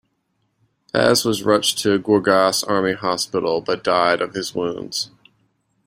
Paz 0.91 1.23
was 1.23 1.43
rushed 1.43 1.77
to 1.77 1.99
Gorgas 1.99 2.67
Army 2.67 2.93
Hospital 2.93 3.61
but 3.61 3.83
died 3.83 4.19
of 4.19 4.33
his 4.33 4.55
wounds. 4.55 5.11